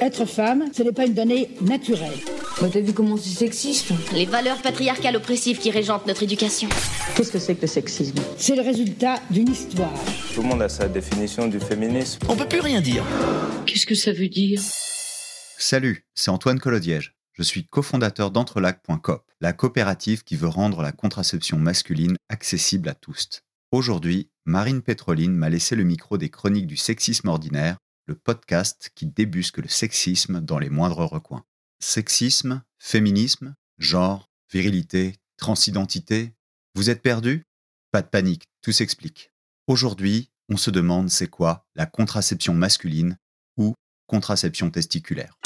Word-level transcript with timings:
Être 0.00 0.24
femme, 0.24 0.64
ce 0.72 0.82
n'est 0.82 0.92
pas 0.92 1.04
une 1.04 1.12
donnée 1.12 1.50
naturelle. 1.60 2.18
Bah, 2.60 2.68
T'as 2.72 2.80
vu 2.80 2.94
comment 2.94 3.18
c'est 3.18 3.28
sexiste 3.28 3.92
Les 4.14 4.24
valeurs 4.24 4.62
patriarcales 4.62 5.16
oppressives 5.16 5.58
qui 5.58 5.70
régentent 5.70 6.06
notre 6.06 6.22
éducation. 6.22 6.70
Qu'est-ce 7.14 7.30
que 7.30 7.38
c'est 7.38 7.54
que 7.54 7.62
le 7.62 7.66
sexisme? 7.66 8.16
C'est 8.38 8.56
le 8.56 8.62
résultat 8.62 9.16
d'une 9.30 9.50
histoire. 9.50 9.92
Tout 10.34 10.40
le 10.40 10.48
monde 10.48 10.62
a 10.62 10.70
sa 10.70 10.88
définition 10.88 11.48
du 11.48 11.60
féminisme. 11.60 12.20
On 12.30 12.36
peut 12.36 12.48
plus 12.48 12.60
rien 12.60 12.80
dire. 12.80 13.04
Qu'est-ce 13.66 13.84
que 13.84 13.94
ça 13.94 14.12
veut 14.12 14.28
dire? 14.28 14.58
Salut, 15.58 16.06
c'est 16.14 16.30
Antoine 16.30 16.60
Colodiège. 16.60 17.14
Je 17.34 17.42
suis 17.42 17.66
cofondateur 17.66 18.30
d'Entrelac.coop, 18.30 19.22
la 19.42 19.52
coopérative 19.52 20.24
qui 20.24 20.36
veut 20.36 20.48
rendre 20.48 20.80
la 20.80 20.92
contraception 20.92 21.58
masculine 21.58 22.16
accessible 22.30 22.88
à 22.88 22.94
tous. 22.94 23.42
Aujourd'hui, 23.70 24.30
Marine 24.46 24.80
Pétroline 24.80 25.34
m'a 25.34 25.50
laissé 25.50 25.76
le 25.76 25.84
micro 25.84 26.16
des 26.16 26.30
chroniques 26.30 26.66
du 26.66 26.76
sexisme 26.78 27.28
ordinaire, 27.28 27.76
le 28.06 28.14
podcast 28.14 28.90
qui 28.94 29.06
débusque 29.06 29.58
le 29.58 29.68
sexisme 29.68 30.40
dans 30.40 30.58
les 30.58 30.70
moindres 30.70 31.06
recoins. 31.06 31.44
Sexisme, 31.80 32.62
féminisme, 32.78 33.54
genre, 33.78 34.30
virilité, 34.52 35.16
transidentité. 35.36 36.34
Vous 36.74 36.90
êtes 36.90 37.02
perdu 37.02 37.46
Pas 37.92 38.02
de 38.02 38.08
panique, 38.08 38.44
tout 38.62 38.72
s'explique. 38.72 39.32
Aujourd'hui, 39.66 40.30
on 40.48 40.56
se 40.56 40.70
demande 40.70 41.10
c'est 41.10 41.28
quoi 41.28 41.66
la 41.76 41.86
contraception 41.86 42.54
masculine 42.54 43.16
ou 43.56 43.74
contraception 44.06 44.70
testiculaire. 44.70 45.38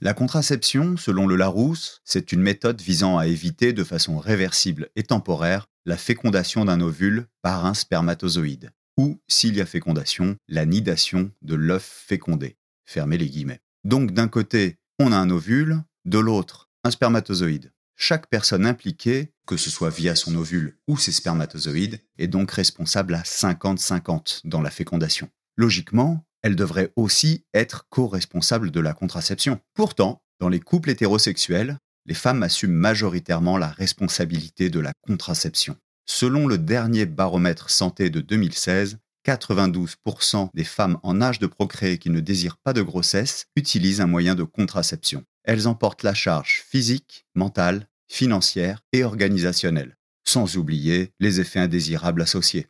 La 0.00 0.14
contraception, 0.14 0.96
selon 0.96 1.26
le 1.26 1.34
Larousse, 1.34 2.00
c'est 2.04 2.30
une 2.30 2.40
méthode 2.40 2.80
visant 2.80 3.18
à 3.18 3.26
éviter 3.26 3.72
de 3.72 3.82
façon 3.82 4.18
réversible 4.18 4.90
et 4.94 5.02
temporaire 5.02 5.66
la 5.86 5.96
fécondation 5.96 6.64
d'un 6.64 6.80
ovule 6.80 7.26
par 7.42 7.66
un 7.66 7.74
spermatozoïde, 7.74 8.70
ou, 8.98 9.20
s'il 9.28 9.56
y 9.56 9.62
a 9.62 9.66
fécondation, 9.66 10.36
la 10.48 10.66
nidation 10.66 11.30
de 11.40 11.54
l'œuf 11.54 12.04
fécondé. 12.06 12.58
Fermez 12.84 13.16
les 13.16 13.30
guillemets. 13.30 13.60
Donc 13.84 14.12
d'un 14.12 14.28
côté, 14.28 14.76
on 14.98 15.12
a 15.12 15.16
un 15.16 15.30
ovule, 15.30 15.82
de 16.04 16.18
l'autre, 16.18 16.68
un 16.84 16.90
spermatozoïde. 16.90 17.72
Chaque 17.96 18.28
personne 18.28 18.66
impliquée, 18.66 19.32
que 19.46 19.56
ce 19.56 19.70
soit 19.70 19.90
via 19.90 20.14
son 20.14 20.34
ovule 20.34 20.76
ou 20.86 20.96
ses 20.98 21.12
spermatozoïdes, 21.12 22.00
est 22.18 22.28
donc 22.28 22.50
responsable 22.50 23.14
à 23.14 23.22
50-50 23.22 24.42
dans 24.44 24.62
la 24.62 24.70
fécondation. 24.70 25.30
Logiquement, 25.56 26.24
elle 26.42 26.56
devrait 26.56 26.92
aussi 26.96 27.44
être 27.54 27.86
co-responsable 27.88 28.70
de 28.70 28.80
la 28.80 28.94
contraception. 28.94 29.60
Pourtant, 29.74 30.22
dans 30.40 30.48
les 30.48 30.60
couples 30.60 30.90
hétérosexuels, 30.90 31.78
les 32.06 32.14
femmes 32.14 32.42
assument 32.42 32.74
majoritairement 32.74 33.58
la 33.58 33.68
responsabilité 33.68 34.70
de 34.70 34.80
la 34.80 34.92
contraception. 35.02 35.76
Selon 36.10 36.46
le 36.46 36.56
dernier 36.56 37.04
baromètre 37.04 37.68
santé 37.68 38.08
de 38.08 38.22
2016, 38.22 38.96
92% 39.26 40.48
des 40.54 40.64
femmes 40.64 40.98
en 41.02 41.20
âge 41.20 41.38
de 41.38 41.46
procréer 41.46 41.98
qui 41.98 42.08
ne 42.08 42.20
désirent 42.20 42.56
pas 42.56 42.72
de 42.72 42.80
grossesse 42.80 43.44
utilisent 43.56 44.00
un 44.00 44.06
moyen 44.06 44.34
de 44.34 44.42
contraception. 44.42 45.24
Elles 45.44 45.68
emportent 45.68 46.02
la 46.02 46.14
charge 46.14 46.64
physique, 46.66 47.26
mentale, 47.34 47.88
financière 48.08 48.80
et 48.94 49.04
organisationnelle, 49.04 49.98
sans 50.24 50.56
oublier 50.56 51.12
les 51.20 51.40
effets 51.40 51.60
indésirables 51.60 52.22
associés. 52.22 52.68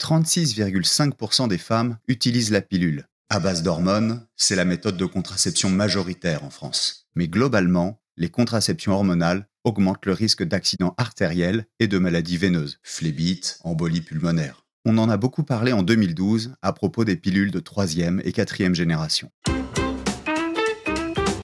36,5% 0.00 1.48
des 1.48 1.58
femmes 1.58 1.98
utilisent 2.06 2.52
la 2.52 2.62
pilule. 2.62 3.08
À 3.30 3.40
base 3.40 3.64
d'hormones, 3.64 4.24
c'est 4.36 4.54
la 4.54 4.64
méthode 4.64 4.96
de 4.96 5.06
contraception 5.06 5.70
majoritaire 5.70 6.44
en 6.44 6.50
France. 6.50 7.08
Mais 7.16 7.26
globalement, 7.26 8.00
les 8.16 8.30
contraceptions 8.30 8.92
hormonales 8.92 9.48
augmentent 9.66 10.06
le 10.06 10.12
risque 10.12 10.44
d'accidents 10.44 10.94
artériels 10.96 11.66
et 11.80 11.88
de 11.88 11.98
maladies 11.98 12.38
veineuses, 12.38 12.78
phlébite, 12.82 13.58
embolie 13.64 14.00
pulmonaire. 14.00 14.64
On 14.86 14.96
en 14.96 15.10
a 15.10 15.16
beaucoup 15.16 15.42
parlé 15.42 15.72
en 15.72 15.82
2012 15.82 16.54
à 16.62 16.72
propos 16.72 17.04
des 17.04 17.16
pilules 17.16 17.50
de 17.50 17.58
troisième 17.58 18.22
et 18.24 18.32
quatrième 18.32 18.76
génération. 18.76 19.30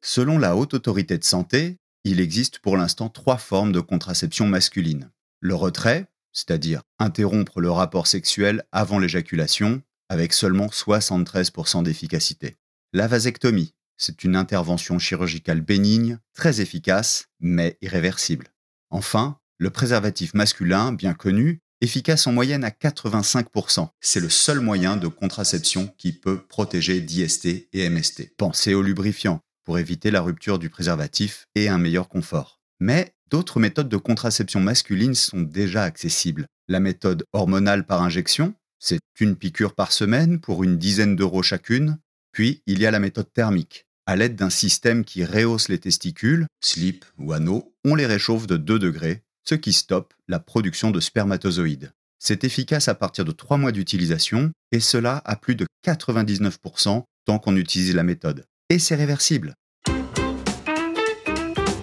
Selon 0.00 0.38
la 0.38 0.56
Haute 0.56 0.74
Autorité 0.74 1.18
de 1.18 1.24
Santé, 1.24 1.78
il 2.04 2.20
existe 2.20 2.60
pour 2.60 2.76
l'instant 2.76 3.08
trois 3.08 3.38
formes 3.38 3.72
de 3.72 3.80
contraception 3.80 4.46
masculine. 4.46 5.10
Le 5.40 5.56
retrait, 5.56 6.06
c'est-à-dire 6.32 6.82
interrompre 7.00 7.60
le 7.60 7.70
rapport 7.70 8.06
sexuel 8.06 8.62
avant 8.70 9.00
l'éjaculation, 9.00 9.82
avec 10.08 10.32
seulement 10.32 10.66
73% 10.66 11.82
d'efficacité. 11.82 12.56
La 12.92 13.08
vasectomie, 13.08 13.74
c'est 13.96 14.24
une 14.24 14.36
intervention 14.36 14.98
chirurgicale 14.98 15.60
bénigne, 15.60 16.18
très 16.34 16.60
efficace, 16.60 17.26
mais 17.40 17.78
irréversible. 17.82 18.48
Enfin, 18.90 19.38
le 19.58 19.70
préservatif 19.70 20.34
masculin, 20.34 20.92
bien 20.92 21.14
connu, 21.14 21.60
efficace 21.80 22.26
en 22.26 22.32
moyenne 22.32 22.64
à 22.64 22.70
85%. 22.70 23.88
C'est 24.00 24.20
le 24.20 24.28
seul 24.28 24.60
moyen 24.60 24.96
de 24.96 25.08
contraception 25.08 25.88
qui 25.98 26.12
peut 26.12 26.40
protéger 26.40 27.00
d'IST 27.00 27.68
et 27.72 27.88
MST. 27.88 28.34
Pensez 28.36 28.74
au 28.74 28.82
lubrifiant 28.82 29.40
pour 29.64 29.78
éviter 29.78 30.10
la 30.10 30.20
rupture 30.20 30.58
du 30.58 30.70
préservatif 30.70 31.46
et 31.54 31.68
un 31.68 31.78
meilleur 31.78 32.08
confort. 32.08 32.60
Mais 32.80 33.14
d'autres 33.30 33.60
méthodes 33.60 33.88
de 33.88 33.96
contraception 33.96 34.60
masculine 34.60 35.14
sont 35.14 35.42
déjà 35.42 35.84
accessibles. 35.84 36.46
La 36.68 36.80
méthode 36.80 37.24
hormonale 37.32 37.84
par 37.86 38.02
injection, 38.02 38.54
c'est 38.78 39.00
une 39.20 39.36
piqûre 39.36 39.74
par 39.74 39.92
semaine 39.92 40.40
pour 40.40 40.64
une 40.64 40.78
dizaine 40.78 41.16
d'euros 41.16 41.42
chacune. 41.42 41.98
Puis, 42.32 42.62
il 42.66 42.80
y 42.80 42.86
a 42.86 42.90
la 42.90 42.98
méthode 42.98 43.32
thermique. 43.32 43.86
À 44.06 44.16
l'aide 44.16 44.36
d'un 44.36 44.50
système 44.50 45.04
qui 45.04 45.24
rehausse 45.24 45.68
les 45.68 45.78
testicules, 45.78 46.46
slip 46.60 47.04
ou 47.18 47.32
anneaux, 47.32 47.74
on 47.84 47.94
les 47.94 48.06
réchauffe 48.06 48.46
de 48.46 48.56
2 48.56 48.78
degrés, 48.78 49.22
ce 49.44 49.54
qui 49.54 49.72
stoppe 49.72 50.14
la 50.28 50.40
production 50.40 50.90
de 50.90 50.98
spermatozoïdes. 50.98 51.92
C'est 52.18 52.44
efficace 52.44 52.88
à 52.88 52.94
partir 52.94 53.24
de 53.24 53.32
3 53.32 53.58
mois 53.58 53.72
d'utilisation, 53.72 54.50
et 54.72 54.80
cela 54.80 55.20
à 55.24 55.36
plus 55.36 55.56
de 55.56 55.66
99% 55.86 57.04
tant 57.26 57.38
qu'on 57.38 57.56
utilise 57.56 57.94
la 57.94 58.02
méthode. 58.02 58.44
Et 58.70 58.78
c'est 58.78 58.94
réversible. 58.94 59.54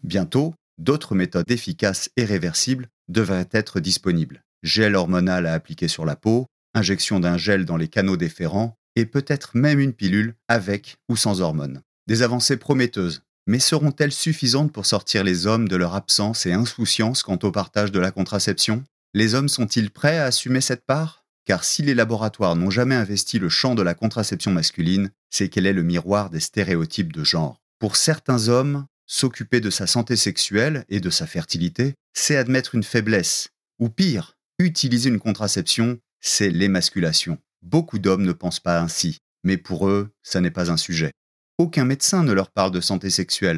Bientôt, 0.04 0.56
d'autres 0.80 1.14
méthodes 1.14 1.52
efficaces 1.52 2.10
et 2.18 2.26
réversibles 2.26 2.88
devraient 3.08 3.50
être 3.52 3.80
disponibles. 3.80 4.42
Gel 4.64 4.96
hormonal 4.96 5.46
à 5.46 5.54
appliquer 5.54 5.88
sur 5.88 6.06
la 6.06 6.16
peau, 6.16 6.48
injection 6.74 7.20
d'un 7.20 7.38
gel 7.38 7.66
dans 7.66 7.78
les 7.78 7.88
canaux 7.88 8.18
déférents, 8.18 8.76
et 8.96 9.06
peut-être 9.06 9.52
même 9.56 9.80
une 9.80 9.94
pilule 9.94 10.36
avec 10.48 10.98
ou 11.10 11.16
sans 11.16 11.42
hormones. 11.42 11.82
Des 12.08 12.22
avancées 12.22 12.58
prometteuses, 12.58 13.22
mais 13.48 13.60
seront-elles 13.60 14.12
suffisantes 14.12 14.72
pour 14.72 14.86
sortir 14.86 15.24
les 15.24 15.48
hommes 15.48 15.68
de 15.68 15.76
leur 15.76 15.96
absence 15.96 16.46
et 16.46 16.54
insouciance 16.54 17.24
quant 17.24 17.40
au 17.44 17.52
partage 17.52 17.92
de 17.92 18.00
la 18.00 18.12
contraception? 18.12 18.84
Les 19.14 19.34
hommes 19.34 19.50
sont-ils 19.50 19.90
prêts 19.90 20.18
à 20.18 20.26
assumer 20.26 20.62
cette 20.62 20.86
part? 20.86 21.26
Car 21.46 21.64
si 21.64 21.82
les 21.82 21.96
laboratoires 21.96 22.56
n'ont 22.56 22.70
jamais 22.70 22.94
investi 22.94 23.40
le 23.40 23.50
champ 23.50 23.74
de 23.74 23.82
la 23.82 23.96
contraception 23.96 24.52
masculine, 24.52 25.10
c'est 25.32 25.50
qu'elle 25.50 25.66
est 25.66 25.74
le 25.74 25.82
miroir 25.82 26.30
des 26.30 26.40
stéréotypes 26.40 27.12
de 27.12 27.24
genre. 27.24 27.60
Pour 27.80 27.96
certains 27.96 28.50
hommes, 28.50 28.86
s'occuper 29.08 29.60
de 29.60 29.72
sa 29.72 29.88
santé 29.88 30.16
sexuelle 30.16 30.86
et 30.90 31.00
de 31.00 31.10
sa 31.10 31.26
fertilité, 31.26 31.96
c'est 32.14 32.38
admettre 32.38 32.76
une 32.76 32.84
faiblesse, 32.84 33.50
ou 33.80 33.90
pire, 33.90 34.38
utiliser 34.60 35.10
une 35.10 35.20
contraception, 35.20 35.98
c'est 36.22 36.52
l'émasculation. 36.52 37.40
Beaucoup 37.62 38.00
d'hommes 38.00 38.24
ne 38.24 38.32
pensent 38.32 38.60
pas 38.60 38.80
ainsi, 38.80 39.20
mais 39.44 39.58
pour 39.58 39.88
eux, 39.88 40.10
ça 40.24 40.42
n'est 40.42 40.52
pas 40.52 40.72
un 40.72 40.78
sujet. 40.78 41.12
Aucun 41.58 41.86
médecin 41.86 42.24
ne 42.24 42.32
leur 42.32 42.52
parle 42.52 42.72
de 42.72 42.82
santé 42.82 43.10
sexuelle, 43.10 43.58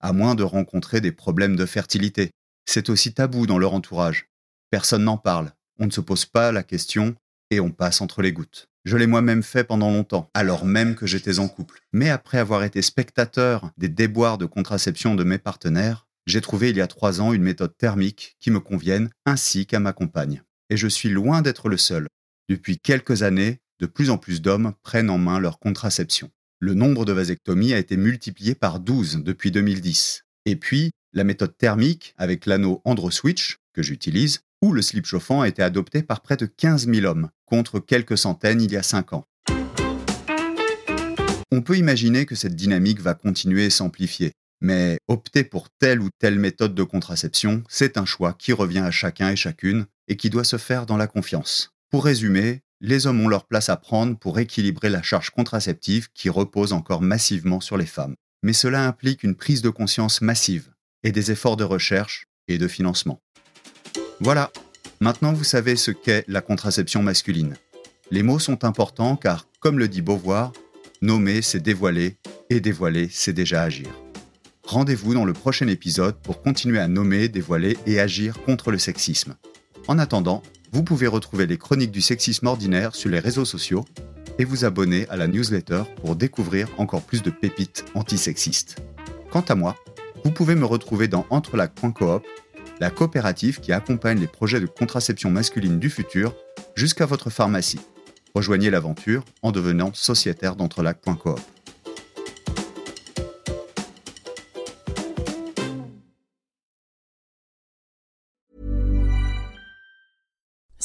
à 0.00 0.12
moins 0.12 0.34
de 0.34 0.42
rencontrer 0.42 1.00
des 1.00 1.12
problèmes 1.12 1.56
de 1.56 1.66
fertilité. 1.66 2.30
C'est 2.66 2.90
aussi 2.90 3.14
tabou 3.14 3.46
dans 3.46 3.58
leur 3.58 3.74
entourage. 3.74 4.28
Personne 4.70 5.04
n'en 5.04 5.16
parle, 5.16 5.52
on 5.78 5.86
ne 5.86 5.90
se 5.90 6.00
pose 6.00 6.26
pas 6.26 6.52
la 6.52 6.62
question 6.62 7.14
et 7.50 7.60
on 7.60 7.70
passe 7.70 8.00
entre 8.00 8.20
les 8.20 8.32
gouttes. 8.32 8.66
Je 8.84 8.96
l'ai 8.96 9.06
moi-même 9.06 9.42
fait 9.42 9.64
pendant 9.64 9.90
longtemps, 9.90 10.30
alors 10.34 10.64
même 10.64 10.94
que 10.94 11.06
j'étais 11.06 11.38
en 11.38 11.48
couple. 11.48 11.80
Mais 11.92 12.10
après 12.10 12.38
avoir 12.38 12.64
été 12.64 12.82
spectateur 12.82 13.70
des 13.76 13.88
déboires 13.88 14.38
de 14.38 14.46
contraception 14.46 15.14
de 15.14 15.24
mes 15.24 15.38
partenaires, 15.38 16.06
j'ai 16.26 16.40
trouvé 16.40 16.70
il 16.70 16.76
y 16.76 16.82
a 16.82 16.86
trois 16.86 17.20
ans 17.20 17.32
une 17.32 17.42
méthode 17.42 17.76
thermique 17.76 18.36
qui 18.40 18.50
me 18.50 18.60
convienne 18.60 19.10
ainsi 19.24 19.66
qu'à 19.66 19.80
ma 19.80 19.92
compagne. 19.92 20.42
Et 20.70 20.76
je 20.76 20.88
suis 20.88 21.08
loin 21.08 21.40
d'être 21.40 21.68
le 21.68 21.78
seul. 21.78 22.06
Depuis 22.48 22.78
quelques 22.78 23.22
années, 23.22 23.58
de 23.80 23.86
plus 23.86 24.10
en 24.10 24.18
plus 24.18 24.40
d'hommes 24.40 24.72
prennent 24.82 25.10
en 25.10 25.18
main 25.18 25.38
leur 25.38 25.58
contraception 25.58 26.30
le 26.60 26.74
nombre 26.74 27.04
de 27.04 27.12
vasectomies 27.12 27.72
a 27.72 27.78
été 27.78 27.96
multiplié 27.96 28.54
par 28.54 28.80
12 28.80 29.22
depuis 29.22 29.50
2010. 29.50 30.24
Et 30.46 30.56
puis, 30.56 30.90
la 31.12 31.24
méthode 31.24 31.56
thermique 31.56 32.14
avec 32.16 32.46
l'anneau 32.46 32.82
AndroSwitch, 32.84 33.58
que 33.72 33.82
j'utilise, 33.82 34.40
où 34.60 34.72
le 34.72 34.82
slip 34.82 35.06
chauffant 35.06 35.42
a 35.42 35.48
été 35.48 35.62
adopté 35.62 36.02
par 36.02 36.20
près 36.20 36.36
de 36.36 36.46
15 36.46 36.88
000 36.92 37.06
hommes, 37.06 37.30
contre 37.46 37.78
quelques 37.78 38.18
centaines 38.18 38.60
il 38.60 38.72
y 38.72 38.76
a 38.76 38.82
5 38.82 39.12
ans. 39.12 39.24
On 41.52 41.62
peut 41.62 41.78
imaginer 41.78 42.26
que 42.26 42.34
cette 42.34 42.56
dynamique 42.56 43.00
va 43.00 43.14
continuer 43.14 43.66
et 43.66 43.70
s'amplifier, 43.70 44.32
mais 44.60 44.98
opter 45.06 45.44
pour 45.44 45.68
telle 45.70 46.00
ou 46.00 46.08
telle 46.18 46.38
méthode 46.40 46.74
de 46.74 46.82
contraception, 46.82 47.62
c'est 47.68 47.96
un 47.96 48.04
choix 48.04 48.32
qui 48.32 48.52
revient 48.52 48.80
à 48.80 48.90
chacun 48.90 49.30
et 49.30 49.36
chacune 49.36 49.86
et 50.08 50.16
qui 50.16 50.28
doit 50.28 50.44
se 50.44 50.58
faire 50.58 50.86
dans 50.86 50.96
la 50.96 51.06
confiance. 51.06 51.70
Pour 51.90 52.04
résumer, 52.04 52.60
les 52.82 53.06
hommes 53.06 53.22
ont 53.22 53.28
leur 53.28 53.46
place 53.46 53.70
à 53.70 53.76
prendre 53.78 54.18
pour 54.18 54.38
équilibrer 54.38 54.90
la 54.90 55.00
charge 55.00 55.30
contraceptive 55.30 56.08
qui 56.12 56.28
repose 56.28 56.74
encore 56.74 57.00
massivement 57.00 57.60
sur 57.60 57.78
les 57.78 57.86
femmes. 57.86 58.14
Mais 58.42 58.52
cela 58.52 58.86
implique 58.86 59.24
une 59.24 59.34
prise 59.34 59.62
de 59.62 59.70
conscience 59.70 60.20
massive 60.20 60.70
et 61.02 61.12
des 61.12 61.30
efforts 61.30 61.56
de 61.56 61.64
recherche 61.64 62.26
et 62.46 62.58
de 62.58 62.68
financement. 62.68 63.22
Voilà, 64.20 64.52
maintenant 65.00 65.32
vous 65.32 65.44
savez 65.44 65.76
ce 65.76 65.90
qu'est 65.90 66.24
la 66.28 66.42
contraception 66.42 67.02
masculine. 67.02 67.56
Les 68.10 68.22
mots 68.22 68.38
sont 68.38 68.66
importants 68.66 69.16
car, 69.16 69.48
comme 69.58 69.78
le 69.78 69.88
dit 69.88 70.02
Beauvoir, 70.02 70.52
nommer 71.00 71.40
c'est 71.40 71.60
dévoiler 71.60 72.18
et 72.50 72.60
dévoiler 72.60 73.08
c'est 73.10 73.32
déjà 73.32 73.62
agir. 73.62 73.88
Rendez-vous 74.64 75.14
dans 75.14 75.24
le 75.24 75.32
prochain 75.32 75.68
épisode 75.68 76.20
pour 76.20 76.42
continuer 76.42 76.80
à 76.80 76.88
nommer, 76.88 77.30
dévoiler 77.30 77.78
et 77.86 77.98
agir 77.98 78.42
contre 78.42 78.70
le 78.70 78.78
sexisme. 78.78 79.36
En 79.86 79.98
attendant, 79.98 80.42
vous 80.72 80.82
pouvez 80.82 81.06
retrouver 81.06 81.46
les 81.46 81.58
chroniques 81.58 81.90
du 81.90 82.00
sexisme 82.00 82.46
ordinaire 82.46 82.94
sur 82.94 83.10
les 83.10 83.18
réseaux 83.18 83.44
sociaux 83.44 83.84
et 84.38 84.44
vous 84.44 84.64
abonner 84.64 85.06
à 85.08 85.16
la 85.16 85.26
newsletter 85.26 85.82
pour 86.00 86.16
découvrir 86.16 86.68
encore 86.78 87.02
plus 87.02 87.22
de 87.22 87.30
pépites 87.30 87.84
antisexistes. 87.94 88.76
Quant 89.30 89.44
à 89.48 89.54
moi, 89.54 89.76
vous 90.24 90.30
pouvez 90.30 90.54
me 90.54 90.64
retrouver 90.64 91.08
dans 91.08 91.26
Entrelac.coop, 91.30 92.24
la 92.80 92.90
coopérative 92.90 93.60
qui 93.60 93.72
accompagne 93.72 94.20
les 94.20 94.26
projets 94.26 94.60
de 94.60 94.66
contraception 94.66 95.30
masculine 95.30 95.78
du 95.78 95.90
futur 95.90 96.34
jusqu'à 96.74 97.06
votre 97.06 97.30
pharmacie. 97.30 97.80
Rejoignez 98.34 98.70
l'aventure 98.70 99.24
en 99.42 99.50
devenant 99.52 99.92
sociétaire 99.94 100.54
d'Entrelac.coop. 100.54 101.40